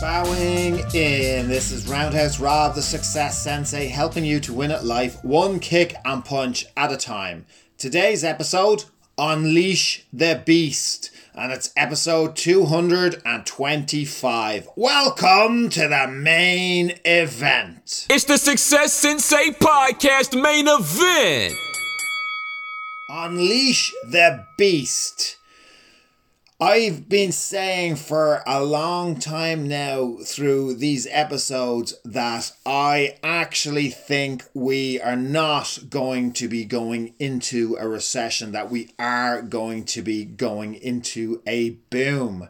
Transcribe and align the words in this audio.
Bowing 0.00 0.78
in. 0.94 1.48
This 1.48 1.72
is 1.72 1.88
Roundhouse 1.88 2.38
Rob, 2.38 2.76
the 2.76 2.82
Success 2.82 3.42
Sensei, 3.42 3.88
helping 3.88 4.24
you 4.24 4.38
to 4.40 4.52
win 4.52 4.70
at 4.70 4.84
life 4.84 5.24
one 5.24 5.58
kick 5.58 5.96
and 6.04 6.24
punch 6.24 6.66
at 6.76 6.92
a 6.92 6.96
time. 6.96 7.46
Today's 7.78 8.22
episode 8.22 8.84
Unleash 9.18 10.04
the 10.12 10.40
Beast, 10.46 11.10
and 11.34 11.50
it's 11.50 11.72
episode 11.76 12.36
225. 12.36 14.68
Welcome 14.76 15.68
to 15.70 15.88
the 15.88 16.06
main 16.06 16.94
event. 17.04 18.06
It's 18.08 18.22
the 18.22 18.38
Success 18.38 18.92
Sensei 18.92 19.50
Podcast 19.50 20.40
main 20.40 20.68
event. 20.68 21.54
Unleash 23.08 23.92
the 24.04 24.46
Beast. 24.56 25.37
I've 26.60 27.08
been 27.08 27.30
saying 27.30 27.96
for 27.96 28.42
a 28.44 28.64
long 28.64 29.20
time 29.20 29.68
now 29.68 30.16
through 30.24 30.74
these 30.74 31.06
episodes 31.08 31.94
that 32.04 32.50
I 32.66 33.16
actually 33.22 33.90
think 33.90 34.44
we 34.54 35.00
are 35.00 35.14
not 35.14 35.78
going 35.88 36.32
to 36.32 36.48
be 36.48 36.64
going 36.64 37.14
into 37.20 37.76
a 37.78 37.86
recession, 37.86 38.50
that 38.52 38.72
we 38.72 38.90
are 38.98 39.40
going 39.40 39.84
to 39.84 40.02
be 40.02 40.24
going 40.24 40.74
into 40.74 41.42
a 41.46 41.70
boom. 41.90 42.48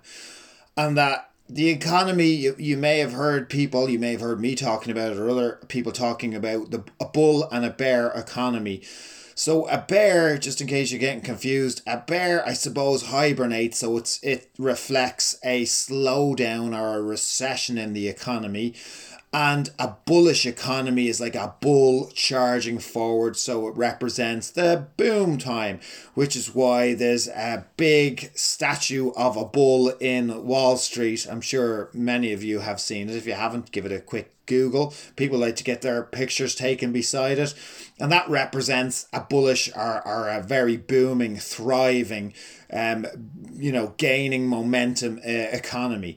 And 0.75 0.97
that 0.97 1.31
the 1.47 1.69
economy, 1.69 2.29
you, 2.29 2.57
you 2.59 2.79
may 2.79 3.01
have 3.01 3.13
heard 3.13 3.51
people, 3.51 3.91
you 3.91 3.99
may 3.99 4.13
have 4.13 4.23
heard 4.23 4.41
me 4.41 4.55
talking 4.55 4.91
about 4.91 5.13
it, 5.13 5.19
or 5.19 5.29
other 5.29 5.61
people 5.69 5.93
talking 5.93 6.35
about 6.35 6.71
the 6.71 6.83
a 6.99 7.05
bull 7.05 7.47
and 7.53 7.63
a 7.63 7.71
bear 7.71 8.09
economy 8.13 8.81
so 9.39 9.69
a 9.69 9.79
bear, 9.79 10.37
just 10.37 10.61
in 10.61 10.67
case 10.67 10.91
you're 10.91 10.99
getting 10.99 11.21
confused, 11.21 11.81
a 11.87 11.99
bear 11.99 12.45
I 12.45 12.55
suppose 12.55 13.05
hibernates, 13.05 13.79
so 13.79 13.97
it's 13.97 14.19
it 14.21 14.51
reflects 14.59 15.39
a 15.45 15.63
slowdown 15.63 16.77
or 16.77 16.99
a 16.99 17.03
recession 17.03 17.79
in 17.79 17.93
the 17.93 18.09
economy. 18.09 18.75
And 19.31 19.69
a 19.79 19.95
bullish 20.07 20.47
economy 20.47 21.09
is 21.09 21.21
like 21.21 21.35
a 21.35 21.55
bull 21.61 22.11
charging 22.15 22.79
forward, 22.79 23.37
so 23.37 23.69
it 23.69 23.77
represents 23.77 24.51
the 24.51 24.87
boom 24.97 25.37
time, 25.37 25.81
which 26.15 26.35
is 26.35 26.55
why 26.55 26.95
there's 26.95 27.29
a 27.29 27.67
big 27.77 28.31
statue 28.35 29.11
of 29.11 29.37
a 29.37 29.45
bull 29.45 29.91
in 30.01 30.47
Wall 30.47 30.79
Street. 30.79 31.27
I'm 31.31 31.43
sure 31.43 31.91
many 31.93 32.33
of 32.33 32.43
you 32.43 32.61
have 32.61 32.81
seen 32.81 33.11
it. 33.11 33.17
If 33.17 33.27
you 33.27 33.35
haven't, 33.35 33.71
give 33.71 33.85
it 33.85 33.93
a 33.93 34.01
quick 34.01 34.35
Google. 34.47 34.95
People 35.15 35.39
like 35.39 35.57
to 35.57 35.65
get 35.65 35.83
their 35.83 36.03
pictures 36.03 36.55
taken 36.55 36.91
beside 36.91 37.39
it. 37.39 37.55
And 38.01 38.11
that 38.11 38.29
represents 38.31 39.07
a 39.13 39.21
bullish 39.21 39.71
or, 39.77 40.07
or 40.07 40.29
a 40.29 40.43
very 40.43 40.79
booming, 40.79 41.37
thriving, 41.37 42.33
um, 42.73 43.07
you 43.53 43.71
know, 43.71 43.95
gaining 43.99 44.49
momentum 44.49 45.19
uh, 45.19 45.29
economy. 45.29 46.17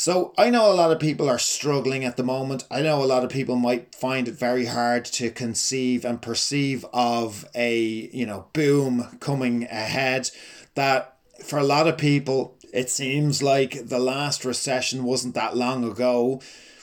So 0.00 0.32
I 0.38 0.48
know 0.48 0.72
a 0.72 0.72
lot 0.72 0.92
of 0.92 0.98
people 0.98 1.28
are 1.28 1.38
struggling 1.38 2.06
at 2.06 2.16
the 2.16 2.22
moment. 2.22 2.64
I 2.70 2.80
know 2.80 3.02
a 3.02 3.04
lot 3.04 3.22
of 3.22 3.28
people 3.28 3.56
might 3.56 3.94
find 3.94 4.28
it 4.28 4.34
very 4.34 4.64
hard 4.64 5.04
to 5.04 5.30
conceive 5.30 6.06
and 6.06 6.22
perceive 6.22 6.86
of 6.90 7.44
a, 7.54 7.78
you 8.10 8.24
know, 8.24 8.46
boom 8.54 9.18
coming 9.20 9.64
ahead 9.64 10.30
that 10.74 11.18
for 11.44 11.58
a 11.58 11.64
lot 11.64 11.86
of 11.86 11.98
people 11.98 12.56
it 12.72 12.88
seems 12.88 13.42
like 13.42 13.88
the 13.88 13.98
last 13.98 14.42
recession 14.42 15.04
wasn't 15.04 15.34
that 15.34 15.54
long 15.54 15.84
ago 15.84 16.40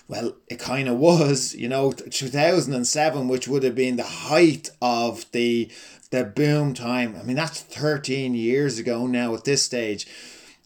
well, 0.08 0.36
it 0.48 0.60
kind 0.60 0.88
of 0.88 0.98
was, 0.98 1.54
you 1.54 1.68
know, 1.68 1.92
2007, 1.92 3.28
which 3.28 3.48
would 3.48 3.64
have 3.64 3.76
been 3.76 3.98
the 3.98 4.04
height 4.04 4.70
of 4.80 5.26
the 5.32 5.72
the 6.12 6.24
boom 6.24 6.76
time. 6.76 7.16
I 7.20 7.24
mean, 7.24 7.36
that's 7.36 7.62
13 7.62 8.36
years 8.36 8.78
ago 8.78 9.08
now 9.08 9.34
at 9.34 9.44
this 9.44 9.64
stage. 9.64 10.08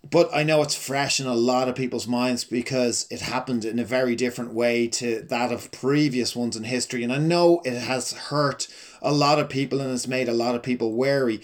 But 0.09 0.29
I 0.34 0.44
know 0.44 0.62
it's 0.62 0.75
fresh 0.75 1.19
in 1.19 1.28
a 1.28 1.35
lot 1.35 1.69
of 1.69 1.75
people's 1.75 2.07
minds 2.07 2.44
because 2.44 3.06
it 3.12 3.22
happened 3.22 3.63
in 3.63 3.78
a 3.79 3.85
very 3.85 4.16
different 4.16 4.53
way 4.53 4.88
to 4.88 5.22
that 5.29 5.51
of 5.51 5.72
previous 5.72 6.35
ones 6.35 6.57
in 6.57 6.63
history. 6.63 7.03
And 7.03 7.13
I 7.13 7.17
know 7.19 7.62
it 7.63 7.79
has 7.79 8.11
hurt 8.13 8.67
a 9.01 9.13
lot 9.13 9.40
of 9.40 9.47
people 9.47 9.79
and 9.79 9.91
has 9.91 10.07
made 10.07 10.28
a 10.28 10.34
lot 10.34 10.56
of 10.56 10.63
people 10.63 10.94
wary 10.94 11.41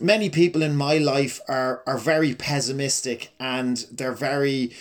many 0.00 0.28
people 0.28 0.62
in 0.62 0.76
my 0.76 0.98
life 0.98 1.40
are 1.48 1.82
are 1.86 1.98
very 1.98 2.34
pessimistic 2.34 3.30
and 3.40 3.86
they're 3.90 4.12
very 4.12 4.72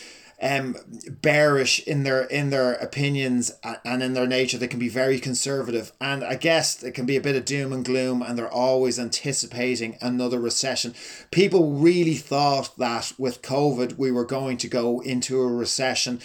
um, 0.42 0.76
bearish 1.22 1.80
in 1.88 2.04
their 2.04 2.24
in 2.24 2.50
their 2.50 2.74
opinions 2.74 3.52
and 3.84 4.04
in 4.04 4.14
their 4.14 4.28
nature. 4.28 4.58
They 4.58 4.68
can 4.68 4.80
be 4.80 4.90
very 4.90 5.20
conservative, 5.20 5.92
and 6.02 6.24
I 6.24 6.36
guess 6.36 6.84
it 6.84 6.92
can 6.92 7.06
be 7.06 7.16
a 7.16 7.22
bit 7.22 7.36
of 7.36 7.46
doom 7.46 7.72
and 7.72 7.86
gloom. 7.86 8.22
And 8.22 8.38
they're 8.38 8.52
always 8.52 9.00
anticipating 9.00 9.98
another 10.02 10.40
recession. 10.40 10.94
People 11.32 11.74
really 11.74 12.16
thought 12.16 12.78
that 12.78 13.14
with 13.18 13.42
COVID 13.42 13.98
we 13.98 14.12
were 14.12 14.26
going 14.26 14.58
to 14.58 14.68
go 14.68 15.00
into 15.02 15.42
a 15.42 15.48
recession. 15.48 16.22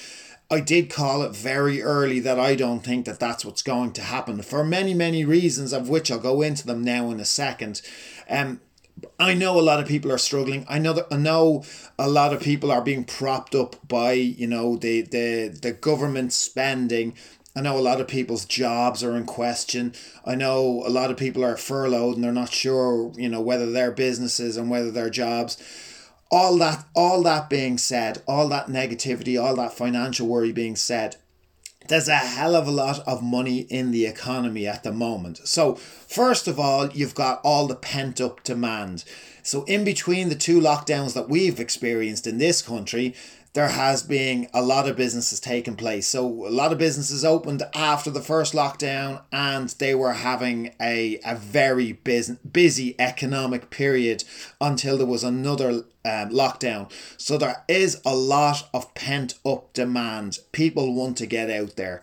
I 0.52 0.58
did 0.58 0.90
call 0.90 1.22
it 1.22 1.36
very 1.36 1.80
early 1.80 2.18
that 2.20 2.40
I 2.40 2.56
don't 2.56 2.80
think 2.80 3.06
that 3.06 3.20
that's 3.20 3.44
what's 3.44 3.62
going 3.62 3.92
to 3.92 4.02
happen 4.02 4.42
for 4.42 4.64
many 4.64 4.94
many 4.94 5.24
reasons, 5.24 5.72
of 5.72 5.88
which 5.88 6.10
I'll 6.10 6.18
go 6.18 6.42
into 6.42 6.66
them 6.66 6.82
now 6.82 7.10
in 7.10 7.20
a 7.20 7.24
second. 7.24 7.80
Um, 8.28 8.60
I 9.18 9.34
know 9.34 9.58
a 9.58 9.62
lot 9.62 9.80
of 9.80 9.88
people 9.88 10.10
are 10.12 10.18
struggling. 10.18 10.64
I 10.68 10.78
know 10.78 10.92
that 10.92 11.06
I 11.10 11.16
know 11.16 11.64
a 11.98 12.08
lot 12.08 12.32
of 12.32 12.40
people 12.40 12.70
are 12.70 12.82
being 12.82 13.04
propped 13.04 13.54
up 13.54 13.76
by 13.86 14.12
you 14.12 14.46
know 14.46 14.76
the 14.76 15.02
the 15.02 15.48
the 15.60 15.72
government 15.72 16.32
spending. 16.32 17.14
I 17.56 17.62
know 17.62 17.78
a 17.78 17.80
lot 17.80 18.00
of 18.00 18.06
people's 18.08 18.44
jobs 18.44 19.02
are 19.02 19.16
in 19.16 19.24
question. 19.26 19.94
I 20.24 20.36
know 20.36 20.84
a 20.86 20.88
lot 20.88 21.10
of 21.10 21.16
people 21.16 21.44
are 21.44 21.56
furloughed 21.56 22.14
and 22.14 22.24
they're 22.24 22.32
not 22.32 22.52
sure 22.52 23.12
you 23.16 23.28
know 23.28 23.40
whether 23.40 23.70
their 23.70 23.90
businesses 23.90 24.56
and 24.56 24.70
whether 24.70 24.90
their 24.90 25.10
jobs. 25.10 25.56
All 26.30 26.56
that 26.58 26.84
all 26.94 27.22
that 27.24 27.50
being 27.50 27.76
said, 27.76 28.22
all 28.26 28.48
that 28.48 28.68
negativity, 28.68 29.42
all 29.42 29.56
that 29.56 29.72
financial 29.72 30.28
worry 30.28 30.52
being 30.52 30.76
said, 30.76 31.16
there's 31.90 32.08
a 32.08 32.16
hell 32.16 32.54
of 32.54 32.68
a 32.68 32.70
lot 32.70 33.00
of 33.00 33.22
money 33.22 33.60
in 33.68 33.90
the 33.90 34.06
economy 34.06 34.66
at 34.66 34.84
the 34.84 34.92
moment. 34.92 35.40
So, 35.44 35.74
first 35.74 36.46
of 36.46 36.58
all, 36.58 36.88
you've 36.88 37.16
got 37.16 37.40
all 37.42 37.66
the 37.66 37.74
pent 37.74 38.20
up 38.20 38.44
demand. 38.44 39.04
So, 39.42 39.64
in 39.64 39.84
between 39.84 40.28
the 40.28 40.36
two 40.36 40.60
lockdowns 40.60 41.14
that 41.14 41.28
we've 41.28 41.58
experienced 41.58 42.28
in 42.28 42.38
this 42.38 42.62
country, 42.62 43.14
there 43.52 43.68
has 43.68 44.02
been 44.02 44.48
a 44.54 44.62
lot 44.62 44.88
of 44.88 44.96
businesses 44.96 45.40
taking 45.40 45.74
place. 45.74 46.06
So 46.06 46.26
a 46.46 46.50
lot 46.50 46.72
of 46.72 46.78
businesses 46.78 47.24
opened 47.24 47.62
after 47.74 48.10
the 48.10 48.22
first 48.22 48.54
lockdown 48.54 49.22
and 49.32 49.68
they 49.70 49.94
were 49.94 50.12
having 50.12 50.74
a, 50.80 51.18
a 51.24 51.34
very 51.34 51.92
busy, 51.92 52.36
busy 52.50 52.94
economic 52.98 53.70
period 53.70 54.24
until 54.60 54.98
there 54.98 55.06
was 55.06 55.24
another 55.24 55.70
um, 56.04 56.30
lockdown. 56.30 56.90
So 57.16 57.38
there 57.38 57.64
is 57.68 58.00
a 58.04 58.14
lot 58.14 58.68
of 58.72 58.94
pent 58.94 59.34
up 59.44 59.72
demand. 59.72 60.38
People 60.52 60.94
want 60.94 61.16
to 61.18 61.26
get 61.26 61.50
out 61.50 61.76
there 61.76 62.02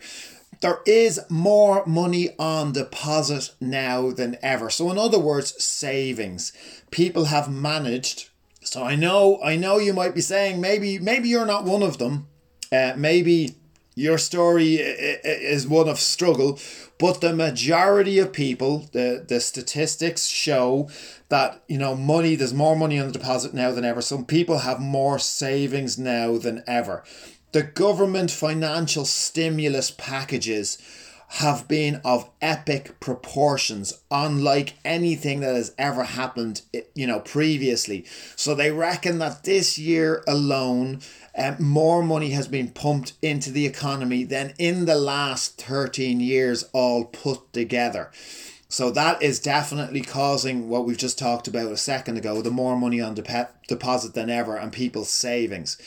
there 0.61 0.79
is 0.85 1.19
more 1.29 1.85
money 1.85 2.29
on 2.39 2.71
deposit 2.71 3.53
now 3.61 4.09
than 4.09 4.37
ever. 4.41 4.71
So, 4.71 4.89
in 4.89 4.97
other 4.97 5.19
words, 5.19 5.63
savings. 5.63 6.51
People 6.89 7.25
have 7.25 7.51
managed 7.51 8.29
so 8.67 8.83
I 8.83 8.95
know 8.95 9.39
I 9.43 9.55
know 9.55 9.77
you 9.77 9.93
might 9.93 10.15
be 10.15 10.21
saying 10.21 10.61
maybe 10.61 10.99
maybe 10.99 11.29
you're 11.29 11.45
not 11.45 11.63
one 11.63 11.83
of 11.83 11.97
them. 11.97 12.27
Uh, 12.71 12.93
maybe 12.97 13.55
your 13.97 14.19
story 14.19 14.75
is 14.75 15.67
one 15.67 15.89
of 15.89 15.99
struggle, 15.99 16.59
but 16.99 17.19
the 17.19 17.33
majority 17.33 18.19
of 18.19 18.31
people, 18.31 18.87
the, 18.91 19.25
the 19.27 19.39
statistics 19.39 20.27
show 20.27 20.87
that, 21.29 21.63
you 21.67 21.79
know, 21.79 21.95
money, 21.95 22.35
there's 22.35 22.53
more 22.53 22.75
money 22.75 22.99
on 22.99 23.07
the 23.07 23.13
deposit 23.13 23.55
now 23.55 23.71
than 23.71 23.83
ever. 23.83 24.01
Some 24.03 24.25
people 24.25 24.59
have 24.59 24.79
more 24.79 25.17
savings 25.17 25.97
now 25.97 26.37
than 26.37 26.63
ever. 26.67 27.03
The 27.53 27.63
government 27.63 28.29
financial 28.29 29.03
stimulus 29.03 29.89
packages 29.89 30.77
have 31.29 31.67
been 31.67 31.99
of 32.05 32.29
epic 32.41 32.99
proportions, 32.99 34.01
unlike 34.09 34.75
anything 34.85 35.41
that 35.41 35.55
has 35.55 35.73
ever 35.77 36.03
happened, 36.03 36.61
you 36.95 37.05
know, 37.05 37.19
previously. 37.19 38.05
So 38.35 38.55
they 38.55 38.71
reckon 38.71 39.19
that 39.19 39.43
this 39.43 39.77
year 39.77 40.23
alone, 40.25 41.01
um, 41.37 41.57
more 41.59 42.01
money 42.01 42.29
has 42.29 42.47
been 42.47 42.69
pumped 42.69 43.13
into 43.21 43.51
the 43.51 43.65
economy 43.65 44.23
than 44.23 44.53
in 44.57 44.85
the 44.85 44.95
last 44.95 45.61
13 45.61 46.21
years 46.21 46.63
all 46.71 47.05
put 47.05 47.51
together. 47.51 48.09
So 48.69 48.89
that 48.91 49.21
is 49.21 49.39
definitely 49.39 50.01
causing 50.01 50.69
what 50.69 50.85
we've 50.85 50.97
just 50.97 51.19
talked 51.19 51.47
about 51.47 51.71
a 51.71 51.77
second 51.77 52.17
ago, 52.17 52.41
the 52.41 52.51
more 52.51 52.77
money 52.77 53.01
on 53.01 53.15
de- 53.15 53.49
deposit 53.67 54.13
than 54.13 54.29
ever 54.29 54.55
and 54.55 54.71
people's 54.71 55.09
savings 55.09 55.77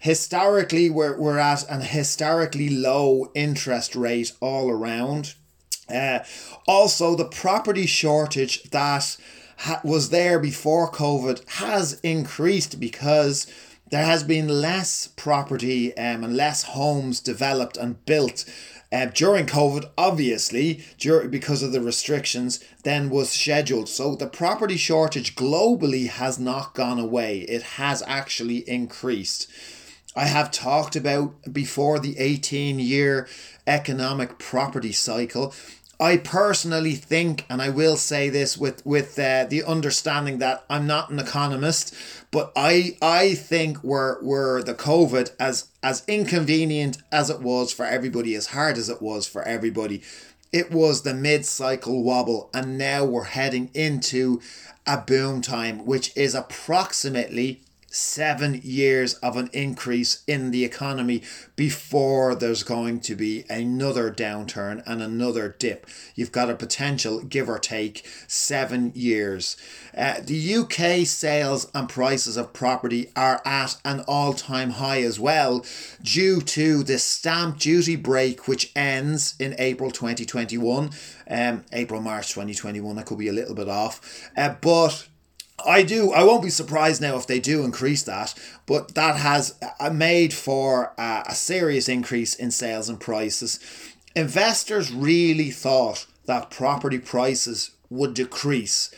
historically 0.00 0.90
we're, 0.90 1.18
we're 1.18 1.38
at 1.38 1.68
an 1.70 1.80
historically 1.80 2.68
low 2.68 3.30
interest 3.34 3.96
rate 3.96 4.32
all 4.40 4.70
around 4.70 5.34
Uh, 5.88 6.18
also, 6.66 7.14
the 7.14 7.24
property 7.24 7.86
shortage 7.86 8.62
that 8.70 9.16
ha- 9.58 9.80
was 9.84 10.08
there 10.10 10.38
before 10.40 10.90
COVID 10.90 11.48
has 11.62 12.00
increased 12.02 12.80
because 12.80 13.46
there 13.90 14.04
has 14.04 14.24
been 14.24 14.48
less 14.48 15.08
property 15.14 15.96
um, 15.96 16.24
and 16.24 16.36
less 16.36 16.64
homes 16.64 17.20
developed 17.20 17.76
and 17.76 18.04
built 18.04 18.44
uh, 18.92 19.06
during 19.14 19.46
COVID, 19.46 19.84
obviously, 19.96 20.84
dur- 20.98 21.28
because 21.28 21.62
of 21.62 21.72
the 21.72 21.80
restrictions, 21.80 22.58
then 22.82 23.08
was 23.10 23.30
scheduled. 23.30 23.88
So 23.88 24.16
the 24.16 24.26
property 24.26 24.76
shortage 24.76 25.36
globally 25.36 26.08
has 26.08 26.38
not 26.38 26.74
gone 26.74 26.98
away, 26.98 27.40
it 27.48 27.62
has 27.78 28.02
actually 28.06 28.68
increased. 28.68 29.48
I 30.16 30.24
have 30.26 30.50
talked 30.50 30.96
about 30.96 31.52
before 31.52 31.98
the 31.98 32.18
18 32.18 32.78
year 32.78 33.28
economic 33.66 34.38
property 34.38 34.92
cycle. 34.92 35.54
I 36.00 36.16
personally 36.18 36.94
think, 36.94 37.46
and 37.48 37.62
I 37.62 37.70
will 37.70 37.96
say 37.96 38.28
this 38.28 38.56
with 38.56 38.84
with 38.84 39.18
uh, 39.18 39.44
the 39.44 39.62
understanding 39.62 40.38
that 40.38 40.64
I'm 40.68 40.86
not 40.86 41.10
an 41.10 41.18
economist, 41.18 41.94
but 42.30 42.52
I 42.56 42.96
I 43.00 43.34
think 43.34 43.82
we're 43.82 44.22
we're 44.22 44.62
the 44.62 44.74
COVID 44.74 45.32
as 45.38 45.68
as 45.82 46.02
inconvenient 46.06 46.98
as 47.12 47.30
it 47.30 47.40
was 47.40 47.72
for 47.72 47.86
everybody, 47.86 48.34
as 48.34 48.48
hard 48.48 48.76
as 48.76 48.88
it 48.88 49.00
was 49.00 49.26
for 49.26 49.42
everybody. 49.42 50.02
It 50.52 50.70
was 50.70 51.02
the 51.02 51.14
mid 51.14 51.44
cycle 51.46 52.02
wobble, 52.02 52.50
and 52.54 52.78
now 52.78 53.04
we're 53.04 53.24
heading 53.24 53.70
into 53.74 54.40
a 54.86 54.98
boom 54.98 55.40
time, 55.40 55.84
which 55.84 56.14
is 56.16 56.34
approximately 56.34 57.62
seven 57.96 58.60
years 58.62 59.14
of 59.14 59.36
an 59.36 59.48
increase 59.54 60.22
in 60.26 60.50
the 60.50 60.64
economy 60.64 61.22
before 61.56 62.34
there's 62.34 62.62
going 62.62 63.00
to 63.00 63.14
be 63.14 63.44
another 63.48 64.10
downturn 64.10 64.82
and 64.86 65.00
another 65.00 65.56
dip. 65.58 65.86
You've 66.14 66.32
got 66.32 66.50
a 66.50 66.54
potential, 66.54 67.22
give 67.22 67.48
or 67.48 67.58
take, 67.58 68.06
seven 68.28 68.92
years. 68.94 69.56
Uh, 69.96 70.20
the 70.22 70.56
UK 70.56 71.06
sales 71.06 71.70
and 71.74 71.88
prices 71.88 72.36
of 72.36 72.52
property 72.52 73.10
are 73.16 73.40
at 73.46 73.76
an 73.84 74.04
all 74.06 74.34
time 74.34 74.70
high 74.70 75.00
as 75.00 75.18
well, 75.18 75.64
due 76.02 76.42
to 76.42 76.82
the 76.82 76.98
stamp 76.98 77.58
duty 77.58 77.96
break, 77.96 78.46
which 78.46 78.72
ends 78.76 79.34
in 79.38 79.54
April 79.58 79.90
2021. 79.90 80.90
Um, 81.28 81.64
April, 81.72 82.00
March 82.02 82.28
2021, 82.28 82.98
I 82.98 83.02
could 83.02 83.18
be 83.18 83.28
a 83.28 83.32
little 83.32 83.54
bit 83.54 83.68
off. 83.68 84.28
Uh, 84.36 84.54
but 84.60 85.08
I 85.64 85.82
do. 85.82 86.12
I 86.12 86.22
won't 86.22 86.42
be 86.42 86.50
surprised 86.50 87.00
now 87.00 87.16
if 87.16 87.26
they 87.26 87.40
do 87.40 87.64
increase 87.64 88.02
that, 88.02 88.34
but 88.66 88.94
that 88.94 89.16
has 89.16 89.54
uh, 89.80 89.90
made 89.90 90.34
for 90.34 90.92
a, 90.98 91.24
a 91.28 91.34
serious 91.34 91.88
increase 91.88 92.34
in 92.34 92.50
sales 92.50 92.88
and 92.88 93.00
prices. 93.00 93.58
Investors 94.14 94.92
really 94.92 95.50
thought 95.50 96.06
that 96.26 96.50
property 96.50 96.98
prices 96.98 97.70
would 97.88 98.14
decrease, 98.14 98.90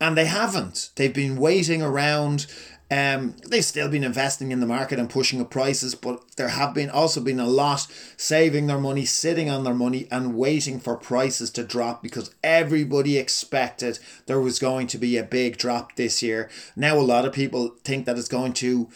and 0.00 0.16
they 0.16 0.26
haven't. 0.26 0.90
They've 0.96 1.14
been 1.14 1.36
waiting 1.36 1.82
around 1.82 2.46
um, 2.90 3.34
they've 3.48 3.64
still 3.64 3.88
been 3.88 4.04
investing 4.04 4.52
in 4.52 4.60
the 4.60 4.66
market 4.66 4.98
and 4.98 5.08
pushing 5.08 5.40
up 5.40 5.50
prices, 5.50 5.94
but 5.94 6.22
there 6.36 6.48
have 6.48 6.74
been 6.74 6.90
also 6.90 7.20
been 7.20 7.40
a 7.40 7.46
lot 7.46 7.86
saving 8.16 8.66
their 8.66 8.78
money, 8.78 9.06
sitting 9.06 9.48
on 9.48 9.64
their 9.64 9.74
money, 9.74 10.06
and 10.10 10.36
waiting 10.36 10.78
for 10.78 10.94
prices 10.96 11.50
to 11.52 11.64
drop 11.64 12.02
because 12.02 12.34
everybody 12.44 13.16
expected 13.16 13.98
there 14.26 14.40
was 14.40 14.58
going 14.58 14.86
to 14.88 14.98
be 14.98 15.16
a 15.16 15.22
big 15.22 15.56
drop 15.56 15.96
this 15.96 16.22
year. 16.22 16.50
Now, 16.76 16.96
a 16.96 17.00
lot 17.00 17.24
of 17.24 17.32
people 17.32 17.74
think 17.84 18.04
that 18.04 18.18
it's 18.18 18.28
going 18.28 18.52
to 18.54 18.90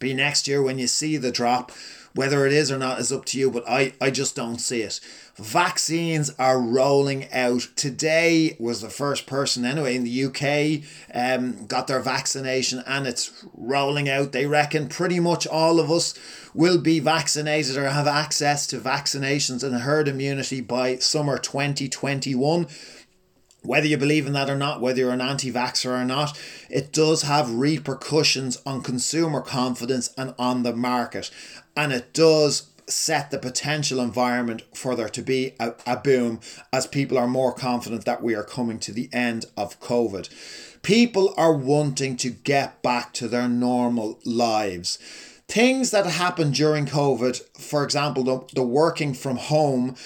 be 0.00 0.14
next 0.14 0.48
year 0.48 0.62
when 0.62 0.78
you 0.78 0.88
see 0.88 1.16
the 1.16 1.30
drop. 1.30 1.70
Whether 2.12 2.44
it 2.44 2.52
is 2.52 2.72
or 2.72 2.78
not 2.78 2.98
is 2.98 3.12
up 3.12 3.24
to 3.26 3.38
you, 3.38 3.52
but 3.52 3.62
I, 3.68 3.92
I 4.00 4.10
just 4.10 4.34
don't 4.34 4.58
see 4.58 4.82
it. 4.82 4.98
Vaccines 5.36 6.28
are 6.40 6.60
rolling 6.60 7.32
out. 7.32 7.68
Today 7.76 8.56
was 8.58 8.80
the 8.80 8.90
first 8.90 9.26
person, 9.26 9.64
anyway, 9.64 9.94
in 9.94 10.02
the 10.02 10.24
UK 10.24 10.82
um, 11.14 11.66
got 11.66 11.86
their 11.86 12.00
vaccination 12.00 12.82
and 12.84 13.06
it's 13.06 13.44
rolling 13.54 14.08
out. 14.08 14.32
They 14.32 14.46
reckon 14.46 14.88
pretty 14.88 15.20
much 15.20 15.46
all 15.46 15.78
of 15.78 15.88
us 15.88 16.18
will 16.52 16.78
be 16.78 16.98
vaccinated 16.98 17.76
or 17.76 17.88
have 17.88 18.08
access 18.08 18.66
to 18.66 18.80
vaccinations 18.80 19.62
and 19.62 19.76
herd 19.76 20.08
immunity 20.08 20.60
by 20.60 20.96
summer 20.96 21.38
2021 21.38 22.66
whether 23.62 23.86
you 23.86 23.96
believe 23.96 24.26
in 24.26 24.32
that 24.32 24.50
or 24.50 24.56
not, 24.56 24.80
whether 24.80 25.00
you're 25.00 25.10
an 25.10 25.20
anti 25.20 25.52
vaxxer 25.52 26.00
or 26.00 26.04
not, 26.04 26.38
it 26.68 26.92
does 26.92 27.22
have 27.22 27.54
repercussions 27.54 28.60
on 28.64 28.82
consumer 28.82 29.40
confidence 29.40 30.12
and 30.16 30.34
on 30.38 30.62
the 30.62 30.74
market. 30.74 31.30
And 31.76 31.92
it 31.92 32.12
does 32.12 32.70
set 32.86 33.30
the 33.30 33.38
potential 33.38 34.00
environment 34.00 34.62
for 34.74 34.94
there 34.94 35.08
to 35.08 35.22
be 35.22 35.54
a, 35.60 35.74
a 35.86 35.96
boom 35.96 36.40
as 36.72 36.86
people 36.86 37.16
are 37.16 37.28
more 37.28 37.52
confident 37.52 38.04
that 38.04 38.22
we 38.22 38.34
are 38.34 38.44
coming 38.44 38.78
to 38.80 38.92
the 38.92 39.08
end 39.12 39.46
of 39.56 39.80
COVID. 39.80 40.28
People 40.82 41.34
are 41.36 41.52
wanting 41.52 42.16
to 42.16 42.30
get 42.30 42.82
back 42.82 43.12
to 43.14 43.28
their 43.28 43.48
normal 43.48 44.18
lives. 44.24 44.98
Things 45.46 45.90
that 45.90 46.06
happened 46.06 46.54
during 46.54 46.86
COVID, 46.86 47.40
for 47.58 47.84
example, 47.84 48.22
the, 48.24 48.46
the 48.54 48.62
working 48.62 49.14
from 49.14 49.36
home 49.36 49.96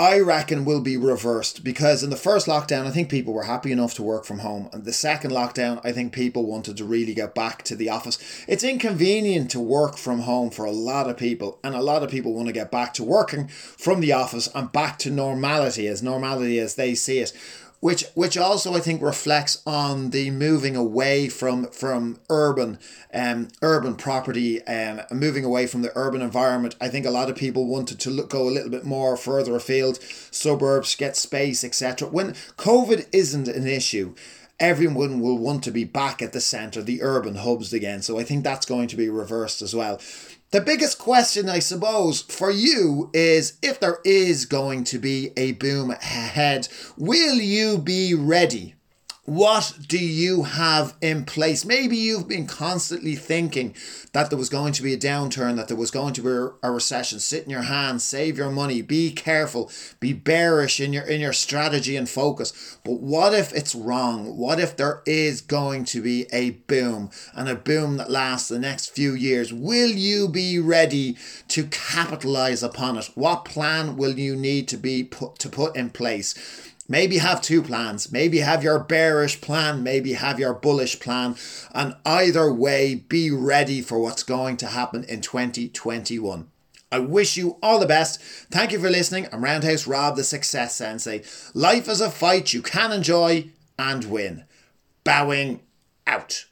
I 0.00 0.18
reckon 0.18 0.64
will 0.64 0.80
be 0.80 0.96
reversed 0.96 1.62
because 1.62 2.02
in 2.02 2.08
the 2.08 2.16
first 2.16 2.46
lockdown, 2.46 2.86
I 2.86 2.90
think 2.90 3.10
people 3.10 3.34
were 3.34 3.42
happy 3.42 3.70
enough 3.70 3.92
to 3.96 4.02
work 4.02 4.24
from 4.24 4.38
home. 4.38 4.70
And 4.72 4.86
the 4.86 4.94
second 4.94 5.30
lockdown, 5.30 5.78
I 5.84 5.92
think 5.92 6.14
people 6.14 6.46
wanted 6.46 6.78
to 6.78 6.86
really 6.86 7.12
get 7.12 7.34
back 7.34 7.64
to 7.64 7.76
the 7.76 7.90
office. 7.90 8.16
It's 8.48 8.64
inconvenient 8.64 9.50
to 9.50 9.60
work 9.60 9.98
from 9.98 10.20
home 10.20 10.48
for 10.48 10.64
a 10.64 10.70
lot 10.70 11.10
of 11.10 11.18
people, 11.18 11.58
and 11.62 11.74
a 11.74 11.82
lot 11.82 12.02
of 12.02 12.10
people 12.10 12.32
want 12.32 12.46
to 12.46 12.54
get 12.54 12.70
back 12.70 12.94
to 12.94 13.04
working 13.04 13.48
from 13.48 14.00
the 14.00 14.12
office 14.12 14.48
and 14.54 14.72
back 14.72 14.98
to 15.00 15.10
normality 15.10 15.86
as 15.86 16.02
normality 16.02 16.58
as 16.58 16.76
they 16.76 16.94
see 16.94 17.18
it 17.18 17.34
which 17.80 18.04
which 18.14 18.36
also 18.36 18.74
I 18.74 18.80
think 18.80 19.02
reflects 19.02 19.62
on 19.66 20.10
the 20.10 20.30
moving 20.30 20.76
away 20.76 21.28
from 21.28 21.66
from 21.68 22.20
urban 22.28 22.78
um 23.12 23.48
urban 23.62 23.96
property 23.96 24.60
and 24.66 25.04
um, 25.10 25.18
moving 25.18 25.44
away 25.44 25.66
from 25.66 25.82
the 25.82 25.92
urban 25.94 26.22
environment. 26.22 26.76
I 26.80 26.88
think 26.88 27.06
a 27.06 27.10
lot 27.10 27.30
of 27.30 27.36
people 27.36 27.66
wanted 27.66 27.98
to 28.00 28.10
look, 28.10 28.30
go 28.30 28.48
a 28.48 28.50
little 28.50 28.70
bit 28.70 28.84
more 28.84 29.16
further 29.16 29.56
afield, 29.56 29.98
suburbs, 30.30 30.94
get 30.94 31.16
space, 31.16 31.64
etc. 31.64 32.08
When 32.08 32.34
COVID 32.56 33.06
isn't 33.12 33.48
an 33.48 33.66
issue, 33.66 34.14
everyone 34.60 35.20
will 35.20 35.38
want 35.38 35.64
to 35.64 35.70
be 35.70 35.84
back 35.84 36.22
at 36.22 36.32
the 36.32 36.40
center, 36.40 36.82
the 36.82 37.02
urban 37.02 37.36
hubs 37.36 37.72
again. 37.72 38.02
So 38.02 38.18
I 38.18 38.22
think 38.22 38.44
that's 38.44 38.66
going 38.66 38.88
to 38.88 38.96
be 38.96 39.08
reversed 39.08 39.62
as 39.62 39.74
well. 39.74 40.00
The 40.52 40.60
biggest 40.60 40.98
question, 40.98 41.48
I 41.48 41.60
suppose, 41.60 42.22
for 42.22 42.50
you 42.50 43.10
is 43.14 43.56
if 43.62 43.80
there 43.80 43.98
is 44.04 44.46
going 44.46 44.84
to 44.84 44.98
be 44.98 45.30
a 45.36 45.52
boom 45.52 45.90
ahead, 45.90 46.68
will 46.96 47.36
you 47.36 47.78
be 47.78 48.14
ready? 48.14 48.74
What 49.26 49.74
do 49.86 49.98
you 49.98 50.44
have 50.44 50.94
in 51.02 51.26
place? 51.26 51.66
Maybe 51.66 51.94
you've 51.94 52.26
been 52.26 52.46
constantly 52.46 53.16
thinking 53.16 53.74
that 54.14 54.30
there 54.30 54.38
was 54.38 54.48
going 54.48 54.72
to 54.72 54.82
be 54.82 54.94
a 54.94 54.98
downturn, 54.98 55.56
that 55.56 55.68
there 55.68 55.76
was 55.76 55.90
going 55.90 56.14
to 56.14 56.22
be 56.22 56.66
a 56.66 56.70
recession. 56.70 57.20
Sit 57.20 57.44
in 57.44 57.50
your 57.50 57.62
hands, 57.62 58.02
save 58.02 58.38
your 58.38 58.50
money, 58.50 58.80
be 58.80 59.12
careful, 59.12 59.70
be 60.00 60.14
bearish 60.14 60.80
in 60.80 60.94
your 60.94 61.04
in 61.04 61.20
your 61.20 61.34
strategy 61.34 61.96
and 61.96 62.08
focus. 62.08 62.78
But 62.82 63.00
what 63.00 63.34
if 63.34 63.52
it's 63.52 63.74
wrong? 63.74 64.38
What 64.38 64.58
if 64.58 64.76
there 64.76 65.02
is 65.04 65.42
going 65.42 65.84
to 65.86 66.00
be 66.00 66.26
a 66.32 66.50
boom 66.50 67.10
and 67.34 67.46
a 67.46 67.54
boom 67.54 67.98
that 67.98 68.10
lasts 68.10 68.48
the 68.48 68.58
next 68.58 68.94
few 68.94 69.12
years? 69.12 69.52
Will 69.52 69.90
you 69.90 70.28
be 70.28 70.58
ready 70.58 71.18
to 71.48 71.66
capitalize 71.66 72.62
upon 72.62 72.96
it? 72.96 73.10
What 73.14 73.44
plan 73.44 73.98
will 73.98 74.18
you 74.18 74.34
need 74.34 74.66
to 74.68 74.78
be 74.78 75.04
put 75.04 75.38
to 75.40 75.50
put 75.50 75.76
in 75.76 75.90
place? 75.90 76.34
Maybe 76.90 77.18
have 77.18 77.40
two 77.40 77.62
plans. 77.62 78.10
Maybe 78.10 78.38
have 78.40 78.64
your 78.64 78.80
bearish 78.80 79.40
plan, 79.40 79.84
maybe 79.84 80.14
have 80.14 80.40
your 80.40 80.52
bullish 80.52 80.98
plan. 80.98 81.36
And 81.72 81.94
either 82.04 82.52
way, 82.52 82.96
be 82.96 83.30
ready 83.30 83.80
for 83.80 84.00
what's 84.00 84.24
going 84.24 84.56
to 84.56 84.66
happen 84.66 85.04
in 85.04 85.20
2021. 85.20 86.48
I 86.90 86.98
wish 86.98 87.36
you 87.36 87.58
all 87.62 87.78
the 87.78 87.86
best. 87.86 88.20
Thank 88.50 88.72
you 88.72 88.80
for 88.80 88.90
listening. 88.90 89.28
I'm 89.32 89.44
Roundhouse 89.44 89.86
Rob, 89.86 90.16
the 90.16 90.24
Success 90.24 90.74
Sensei. 90.74 91.22
Life 91.54 91.88
is 91.88 92.00
a 92.00 92.10
fight 92.10 92.52
you 92.52 92.60
can 92.60 92.90
enjoy 92.90 93.50
and 93.78 94.04
win. 94.06 94.42
Bowing 95.04 95.60
out. 96.08 96.46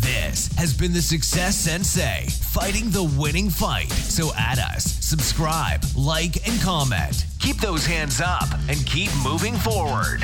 This 0.00 0.54
has 0.56 0.72
been 0.72 0.94
the 0.94 1.02
Success 1.02 1.56
Sensei, 1.56 2.26
fighting 2.52 2.88
the 2.90 3.04
winning 3.18 3.50
fight. 3.50 3.90
So 3.90 4.32
add 4.36 4.58
us, 4.58 4.93
subscribe, 5.04 5.82
like, 5.94 6.48
and 6.48 6.60
comment. 6.62 7.26
Keep 7.38 7.58
those 7.58 7.84
hands 7.84 8.20
up 8.20 8.48
and 8.68 8.84
keep 8.86 9.10
moving 9.22 9.54
forward. 9.54 10.20